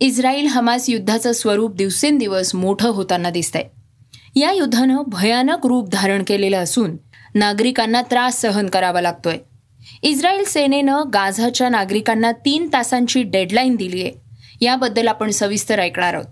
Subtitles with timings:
[0.00, 3.62] Israel Hamas युद्धाचं स्वरूप दिवसेंदिवस मोठं होताना दिसतंय.
[4.40, 6.96] या युद्धानं भयानक रूप धारण केलेलं असून
[7.34, 9.36] नागरिकांना त्रास सहन करावा लागतोय.
[10.02, 14.12] इस्रायल सेनेनं गाझाच्या नागरिकांना तीन तासांची डेडलाईन दिली आहे.
[14.60, 16.26] याबद्दल आपण सविस्तर ऐकणार आहोत.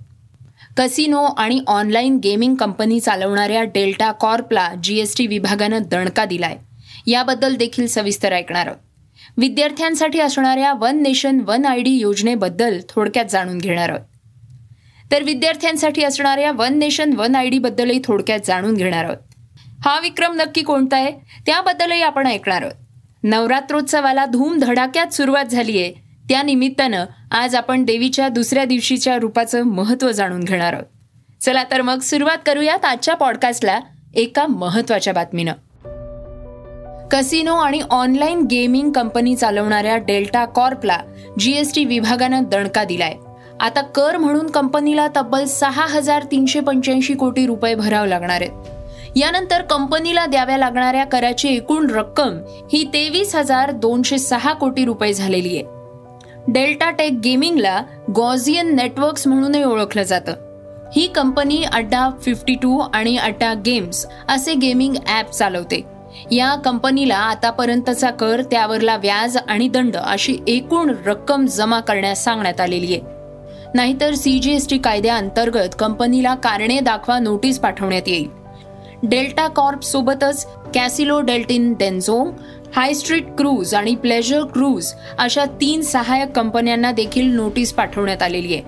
[0.76, 6.56] कसिनो आणि ऑनलाईन गेमिंग कंपनी चालवणाऱ्या डेल्टा कॉर्पला जीएसटी विभागानं दणका दिलाय.
[7.06, 8.93] याबद्दल देखील सविस्तर ऐकणार आहोत.
[9.37, 14.01] विद्यार्थ्यांसाठी असणाऱ्या one nation one I D योजनेबद्दल थोडक्यात जाणून घेणार आहोत.
[15.12, 19.16] तर विद्यार्थ्यांसाठी असणाऱ्या वन नेशन वन आय बद्दलही थोडक्यात जाणून घेणार आहोत.
[19.85, 21.13] हा विक्रम नक्की कोणता आहे?
[21.46, 22.73] त्याबद्दलही आपण ऐकणार आहोत.
[23.23, 25.93] नवरात्रोत्सवाला धूम धडाक्यात सुरुवात झाली आहे
[26.29, 30.85] त्या निमित्तानं आज आपण देवीच्या दुसऱ्या दिवशीच्या रूपाचं महत्त्व जाणून घेणार आहोत.
[31.43, 33.80] चला तर मग सुरुवात करूयात आजच्या पॉडकास्टला
[34.15, 35.52] एका महत्त्वाच्या बातमीनं.
[37.15, 40.98] कसिनो आणि ऑनलाईन गेमिंग कंपनी चालवणाऱ्या डेल्टा कॉर्पला
[41.38, 43.15] जीएसटी विभागानं दणका दिलाय.
[43.60, 49.16] आता कर म्हणून कंपनीला तब्बल सहा हजार तीनशे पंच्याऐंशी कोटी रुपये भरावे लागणार आहेत.
[49.16, 52.38] यानंतर कंपनीला द्याव्या लागणाऱ्या कराची एकूण रक्कम
[52.73, 55.65] ही तेवीस हजार दोनशे सहा कोटी रुपये झालेली आहे.
[56.48, 57.82] डेल्टा टेक गेमिंगला
[58.16, 60.35] गॉझियन नेटवर्क्स म्हणूनही ओळखलं जातं.
[60.96, 65.94] ही कंपनी अड्डा फिफ्टी टू आणि अड्डा गेम्स असे गेमिंग ॲप चालवते.
[66.31, 72.94] या कंपनीला आतापर्यंतचा कर त्यावरला व्याज आणि दंड अशी एकूण रक्कम जमा करण्यास सांगण्यात आलेली
[72.94, 73.00] आहे.
[73.75, 78.28] नाहीतर सीजीएसटी कायद्याअंतर्गत कंपनीला कारणे दाखवा नोटीस पाठवण्यात येईल.
[79.02, 82.31] डेल्टा कॉर्प सोबतच casino Deltin Denzong
[82.76, 88.62] high street cruise आणि प्लेजर क्रूज अशा तीन सहाय्यक कंपन्यांना देखील नोटीस पाठवण्यात आलेली आहे.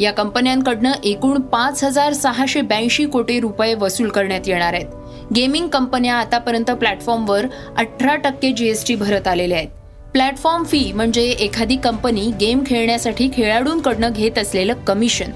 [0.00, 4.86] या कंपन्यांकडनं एकूण पाच हजार सहाशे ब्याऐंशी कोटी रुपये वसूल करण्यात येणार आहेत.
[5.34, 7.46] गेमिंग कंपन्या आतापर्यंत प्लॅटफॉर्मवर
[7.78, 9.68] अठरा टक्के जीएसटी भरत आलेल्या आहेत.
[10.12, 15.30] प्लॅटफॉर्म फी म्हणजे एखादी कंपनी गेम खेळण्यासाठी खेळाडूंकडनं घेत असलेलं कमिशन.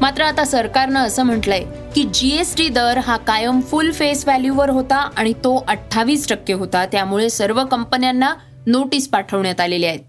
[0.00, 5.32] मात्र आता सरकारनं असं म्हटलंय की जीएसटी दर हा कायम फुल फेस व्हॅल्यूवर होता आणि
[5.44, 8.34] तो अठ्ठावीस टक्के होता त्यामुळे सर्व कंपन्यांना
[8.66, 10.00] नोटीस पाठवण्यात आलेल्या आहेत.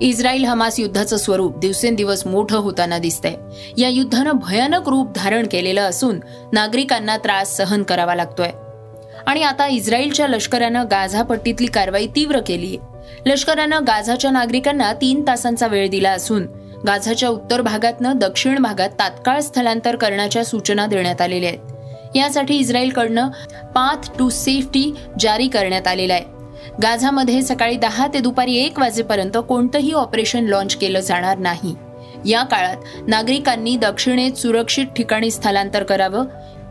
[0.00, 3.34] इस्रायल हमास युद्धाचं स्वरूप दिवसेंदिवस मोठं होताना दिसतंय.
[3.78, 6.20] या युद्धानं भयानक रूप धारण केलेलं असून
[6.52, 8.50] नागरिकांना त्रास सहन करावा लागतोय.
[9.26, 12.76] आणि आता इस्रायलच्या लष्करानं गाझा पट्टीतली कारवाई तीव्र केली
[13.26, 16.46] लष्करानं गाझाच्या नागरिकांना तीन तासांचा वेळ दिला असून
[16.86, 22.16] गाझाच्या उत्तर भागातनं दक्षिण भागात तात्काळ स्थलांतर करण्याच्या सूचना देण्यात आलेल्या आहेत.
[22.16, 23.28] यासाठी इस्रायलकडनं
[23.74, 26.39] पाथ टू सेफ्टी जारी करण्यात आलेला आहे.
[26.82, 31.74] गाझामध्ये सकाळी दहा ते दुपारी एक वाजेपर्यंत कोणतंही ऑपरेशन लॉन्च केलं जाणार नाही.
[32.30, 32.76] या काळात
[33.06, 36.24] नागरिकांनी दक्षिणेत सुरक्षित ठिकाणी स्थलांतर करावं.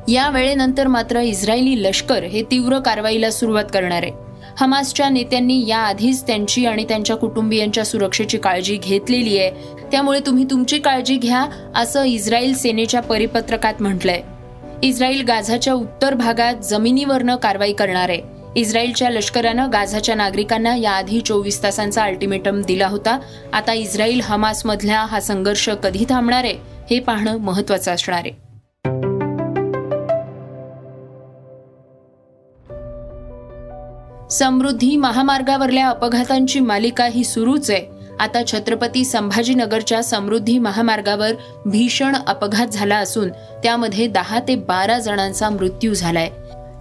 [0.08, 4.12] या वेळेनंतर मात्र इस्रायली लष्कर हे तीव्र कारवाईला सुरुवात करणार आहे.
[4.58, 9.52] हमासच्या नेत्यांनी याआधीच त्यांची आणि त्यांच्या कुटुंबियांच्या सुरक्षेची काळजी घेतलेली आहे.
[9.92, 11.46] त्यामुळे तुम्ही तुमची काळजी घ्या
[11.76, 14.22] असं इस्रायल सेनेच्या परिपत्रकात म्हटलंय.
[14.84, 18.39] इस्रायल गाझाच्या उत्तर भागात जमिनीवरनं कारवाई करणार आहे.
[18.56, 23.20] इस्रायलच्या लष्करानं गाझाच्या नागरिकांना याआधी चोवीस तासांचा अल्टिमेटम दिला होता.
[23.54, 26.56] आता इस्रायल हमासमधल्या हा संघर्ष कधी थांबणार आहे
[26.90, 28.50] हे पाहणं महत्वाचं असणार आहे.
[34.32, 38.00] समृद्धी महामार्गावरल्या अपघातांची मालिका ही सुरूच आहे.
[38.20, 41.32] आता छत्रपती संभाजीनगरच्या समृद्धी महामार्गावर
[41.66, 43.30] भीषण अपघात झाला असून
[43.64, 46.30] त्यामध्ये दहा ते बारा जणांचा मृत्यू झालाय.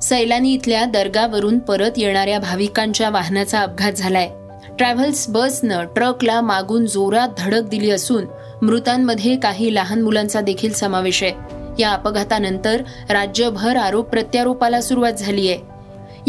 [0.02, 4.30] सैलानी इथल्या दर्गावरून परत येणाऱ्या भाविकांच्या वाहनाचा अपघात झालाय.
[4.78, 8.24] ट्रॅव्हल्स बसनं ट्रकला मागून जोरात धडक दिली असून
[8.62, 11.32] मृतांमध्ये काही लहान मुलांचा देखील समावेश आहे.
[11.78, 15.58] या अपघातानंतर राज्यभर आरोप प्रत्यारोपाला सुरुवात झाली आहे.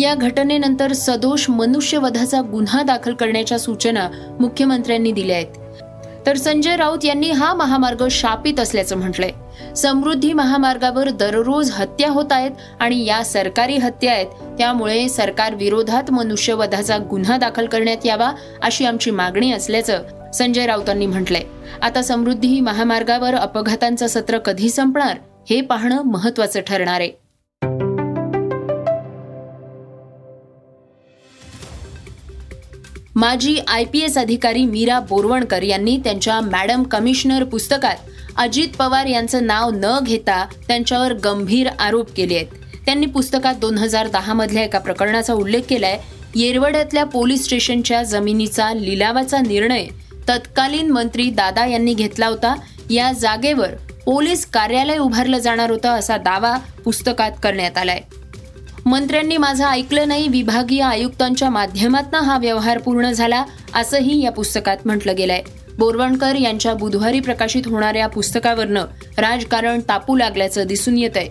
[0.01, 5.58] या घटनेनंतर सदोष मनुष्यवधाचा गुन्हा दाखल करण्याच्या सूचना मुख्यमंत्र्यांनी दिल्या आहेत.
[6.29, 9.31] तर संजय राऊत यांनी हा महामार्ग शापित असल्याचं म्हटलंय.
[9.75, 14.25] समृद्धी महामार्गावर दररोज हत्या होत आहेत आणि या सरकारी हत्या आहेत.
[14.57, 18.31] त्यामुळे सरकार विरोधात मनुष्यवधाचा गुन्हा दाखल करण्यात यावा
[18.61, 20.03] अशी आमची मागणी असल्याचं
[20.33, 21.43] संजय राऊतांनी म्हटलंय.
[21.81, 25.17] आता समृद्धी महामार्गावर अपघातांचं सत्र कधी संपणार
[25.49, 27.18] हे पाहणं महत्वाचं ठरणार आहे.
[33.19, 37.95] माजी आय पी एस अधिकारी मीरा बोरवणकर यांनी त्यांच्या मॅडम कमिशनर पुस्तकात
[38.37, 42.47] अजित पवार यांचं नाव न घेता त्यांच्यावर गंभीर आरोप केले आहेत.
[42.85, 45.97] त्यांनी पुस्तकात दोन हजार दहा मधल्या एका प्रकरणाचा उल्लेख केलाय.
[46.35, 49.85] येरवड्यातल्या पोलीस स्टेशनच्या जमिनीचा लिलावाचा निर्णय
[50.29, 52.53] तत्कालीन मंत्री दादा यांनी घेतला होता.
[52.89, 53.75] या जागेवर
[54.05, 56.55] पोलीस कार्यालय उभारलं जाणार होतं असा दावा
[56.85, 58.01] पुस्तकात करण्यात आलाय.
[58.89, 63.43] मंत्र्यांनी माझं ऐकलं नाही विभागीय आयुक्तांच्या माध्यमातून हा व्यवहार पूर्ण झाला
[63.75, 65.41] असंही या पुस्तकात म्हटलं गेलंय.
[65.77, 68.85] बोरवणकर यांच्या बुधवारी प्रकाशित होणाऱ्या पुस्तकावरनं
[69.17, 71.29] राजकारण तापू लागल्याचं दिसून येत आहे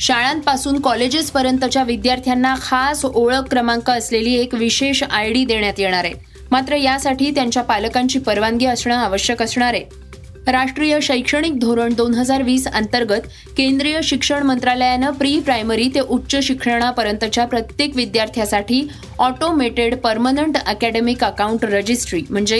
[0.00, 6.14] शाळांपासून कॉलेजेसपर्यंतच्या विद्यार्थ्यांना खास ओळख क्रमांक असलेली एक विशेष आय डी देण्यात येणार आहे.
[6.50, 10.03] मात्र यासाठी त्यांच्या पालकांची परवानगी असणं आवश्यक असणार आहे.
[10.46, 13.26] राष्ट्रीय शैक्षणिक धोरण दोन हजार वीस अंतर्गत
[13.56, 18.82] केंद्रीय शिक्षण मंत्रालयानं प्री प्रायमरी ते उच्च शिक्षणापर्यंतच्या प्रत्येक विद्यार्थ्यासाठी
[19.18, 22.58] automated permanent academic account registry म्हणजे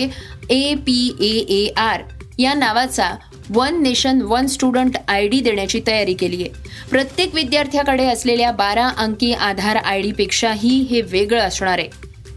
[0.50, 2.02] ए पी ए आर
[2.38, 3.10] या नावाचा
[3.50, 6.88] one nation one student I D देण्याची तयारी केली आहे.
[6.90, 11.88] प्रत्येक विद्यार्थ्याकडे असलेल्या बारा अंकी आधार आय डीपेक्षाही हे वेगळं असणार आहे.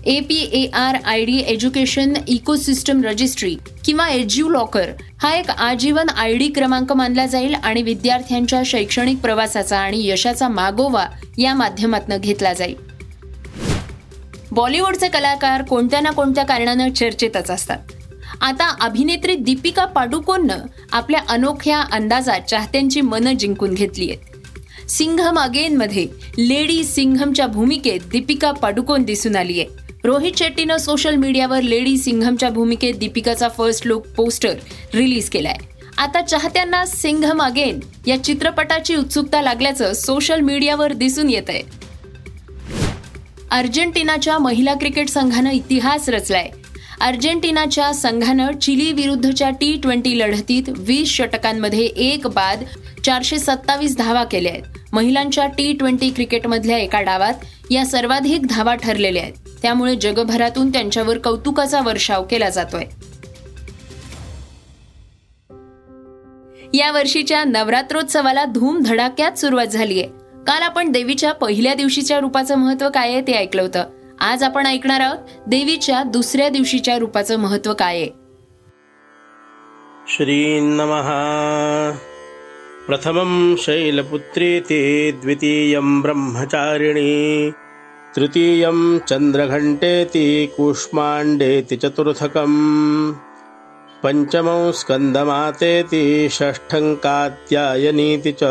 [0.08, 3.56] A P A R I D education ecosystem registry
[3.86, 4.90] किंवा एज्यू लॉकर
[5.22, 11.06] हा एक आजीवन आय डी क्रमांक मानला जाईल आणि विद्यार्थ्यांच्या शैक्षणिक प्रवासाचा आणि यशाचा मागोवा
[11.38, 12.76] या माध्यमातून घेतला जाईल.
[14.52, 17.78] बॉलिवूडचे कलाकार कोणत्या ना कोणत्या कारणानं चर्चेतच असतात.
[18.42, 24.90] आता अभिनेत्री दीपिका पाडुकोननं आपल्या अनोख्या अंदाजात चाहत्यांची मनं जिंकून घेतली आहेत.
[24.90, 26.06] सिंघम अगेनमध्ये
[26.38, 29.86] लेडी सिंघमच्या भूमिकेत दीपिका पाडुकोन दिसून आली आहे.
[30.08, 34.54] रोहित शेट्टीनं सोशल मीडियावर लेडी सिंघमच्या भूमिकेत दीपिकाचा फर्स्ट लुक पोस्टर
[34.94, 35.56] रिलीज केलाय.
[35.98, 41.64] आता चाहत्यांना सिंघम अगेन या चित्रपटाची उत्सुकता लागल्याचं सोशल मीडियावर दिसून येत आहे
[43.52, 46.50] अर्जेंटिनाच्या महिला क्रिकेट संघानं इतिहास रचलाय.
[47.02, 52.64] अर्जेंटिनाच्या संघानं चिली विरुद्धच्या टी ट्वेंटी लढतीत वीस षटकांमध्ये एक बाद
[53.06, 54.64] चारशे सत्तावीस धावा केल्या आहेत.
[54.94, 57.34] महिलांच्या टी ट्वेंटी क्रिकेटमधल्या एका डावात
[57.72, 59.34] या सर्वाधिक धावा ठरलेल्या आहेत.
[59.62, 62.84] त्यामुळे जगभरातून त्यांच्यावर कौतुकाचा वर्षाव केला जातोय.
[66.74, 70.04] या वर्षीच्या नवरात्रोत्सवाला धूम धडाक्यात सुरुवात झालीय.
[70.48, 73.84] काल आपण देवीच्या पहिल्या दिवशीच्या रूपाचं महत्त्व काय आहे ते ऐकलं होतं.
[74.22, 75.18] आज आपण ऐकणार आहोत
[75.48, 78.10] देवीच्या दुसऱ्या दिवशीच्या रूपाचं महत्त्व काय आहे?
[80.08, 81.10] श्री नमः.
[82.88, 87.52] प्रथमं शैलपुत्रीति द्वितीयं ब्रह्मचारिणी
[88.16, 93.14] तृतीयं चन्द्रघण्टेति कूष्माण्डेति चतुर्थकम्
[94.04, 98.44] पञ्चमौ स्कन्दमातेति षष्ठं कात्यायनीति च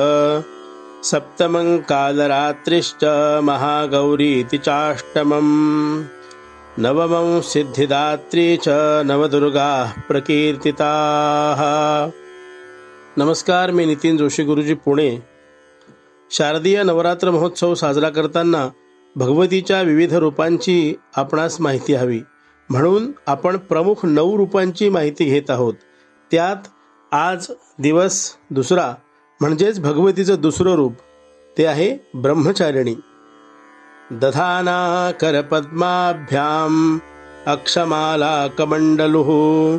[1.06, 3.04] सप्तमं कालरात्रिश्च
[3.44, 6.04] महागौरीति चाष्टमम्।
[6.78, 8.68] नवमं सिद्धिदात्री च
[9.04, 11.60] नवदुर्गाः प्रकीर्तिताः।
[13.18, 15.18] नमस्कार मी नितीन जोशी गुरुजी पुणे।
[16.30, 18.68] शारदीय नवरात्र महोत्सव साजरा करताना
[19.16, 22.20] भगवतीच्या विविध रूपांची आपणास माहिती हवी.
[22.70, 25.74] म्हणून आपण प्रमुख नऊ रूपांची माहिती घेत आहोत.
[26.30, 26.56] त्यात
[27.14, 27.46] आज
[27.78, 28.94] दिवस दुसरा
[29.40, 30.92] म्हणजेच भगवतीचं दुसरं रूप
[31.58, 32.94] ते आहे ब्रह्मचारिणी.
[34.10, 36.98] दधाना करपद्माभ्याम
[37.46, 39.78] अक्षमाला कमंडलु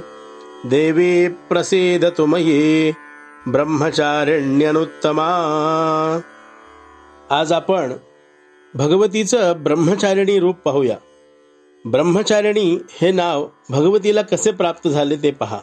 [0.66, 2.92] देवी प्रसिद तुमयी
[3.48, 5.30] ब्रह्मचारिण्यनुत्तमा।
[7.30, 7.94] आज आपण
[8.74, 10.98] भगवतीचं ब्रह्मचारिणी रूप पाहूया.
[11.86, 15.60] ब्रह्मचारिणी हे नाव भगवतीला कसे प्राप्त झाले ते पहा.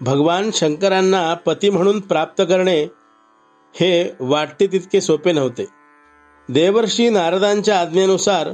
[0.00, 2.82] भगवान शंकरांना पती म्हणून प्राप्त करणे
[3.74, 5.64] हे वाटते तितके सोपे नव्हते.
[6.48, 8.48] देवर्षी नारदांच्या आज्ञेनुसार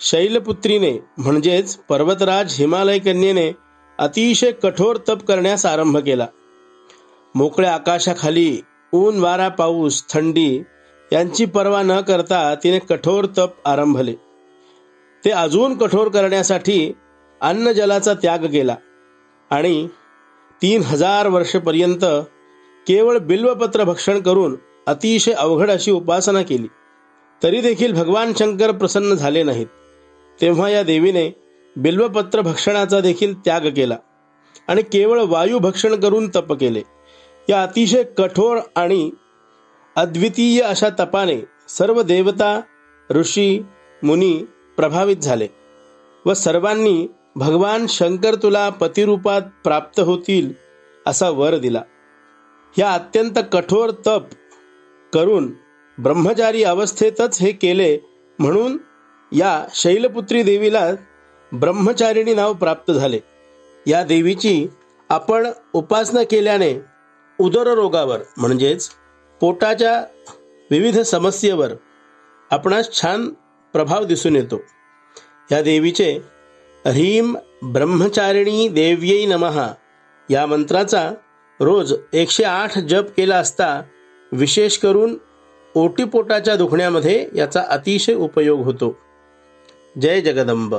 [0.00, 3.52] शैलपुत्रीने म्हणजेच पर्वतराज हिमालय कन्येने
[3.98, 6.26] अतिशय कठोर तप करण्यास आरंभ केला.
[7.34, 8.60] मोकळ्या आकाशाखाली
[8.92, 10.62] ऊन वारा पाऊस थंडी
[11.12, 14.14] यांची पर्वा न करता तिने कठोर तप आरंभले.
[15.24, 16.92] ते अजून कठोर करण्यासाठी
[17.40, 18.76] अन्न जलाचा त्याग केला
[19.50, 19.88] आणि
[20.62, 22.04] तीन हजार वर्षपर्यंत
[22.86, 26.66] केवळ बिल्वपत्र भक्षण करून अतिशय अवघड अशी उपासना केली.
[27.42, 29.66] तरी देखील भगवान शंकर प्रसन्न झाले नाहीत.
[30.40, 31.30] तेव्हा या देवीने
[31.76, 33.96] बिल्वपत्र भक्षणाचा देखील त्याग केला
[34.68, 36.82] आणि केवळ वायू भक्षण करून तप केले.
[37.48, 39.10] या अतिशय कठोर आणि
[39.96, 42.60] अद्वितीय अशा तपाने सर्व देवता
[43.10, 43.62] ऋषी
[44.02, 44.32] मुनी
[44.76, 45.48] प्रभावित झाले
[46.26, 50.52] व सर्वांनी भगवान शंकर तुला पतिरूपात प्राप्त होतील
[51.06, 51.82] असा वर दिला.
[52.78, 54.22] या अत्यंत कठोर तप
[55.12, 55.52] करून
[55.98, 57.98] ब्रह्मचारी अवस्थेतच हे केले
[58.38, 58.78] म्हणून
[59.32, 60.90] या शैलपुत्री देवीला
[61.52, 63.20] ब्रह्मचारिणी नाव प्राप्त झाले.
[63.86, 64.66] या देवीची
[65.08, 66.80] आपण उपासना केल्याने
[67.40, 68.88] उदररोगावर म्हणजेच
[69.40, 70.04] पोटाच्या
[70.70, 71.72] विविध समस्येवर
[72.50, 73.28] आपणास छान
[73.72, 74.60] प्रभाव दिसून येतो.
[75.52, 76.35] या देवीचे
[76.86, 79.72] ह्रीम ब्रह्मचारिणी देव्यै नमहा
[80.30, 81.10] या मंत्राचा
[81.60, 83.82] रोज एकशे आठ जप केला असता
[84.32, 85.18] विशेष करून
[85.74, 88.98] ओटीपोटाच्या दुखण्यामध्ये याचा अतिशय उपयोग होतो.
[90.00, 90.76] जय जगदंब.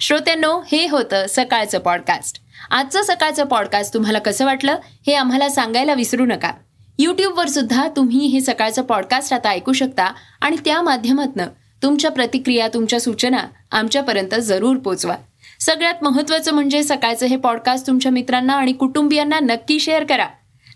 [0.00, 6.24] श्रोत्यांनो हे होतं सकाळचं पॉडकास्ट आजचं सकाळचं पॉडकास्ट तुम्हाला कसं वाटलं हे आम्हाला सांगायला विसरू
[6.24, 6.52] नका.
[6.98, 11.42] यूट्यूबवर सुद्धा तुम्ही हे सकाळचं पॉडकास्ट आता ऐकू शकता आणि त्या माध्यमातून
[11.82, 13.38] तुमच्या प्रतिक्रिया तुमच्या सूचना
[13.70, 15.16] आमच्यापर्यंत जरूर पोचवा.
[15.60, 20.26] सगळ्यात महत्त्वाचं म्हणजे सकाळचं हे पॉडकास्ट तुमच्या मित्रांना आणि कुटुंबियांना नक्की शेअर करा.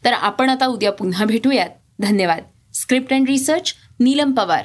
[0.04, 1.70] तर आपण आता उद्या पुन्हा भेटूयात.
[2.00, 2.42] धन्यवाद.
[2.74, 4.64] Script and research Neelam Pawar.